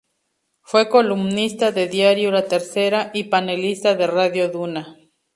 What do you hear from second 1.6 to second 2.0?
de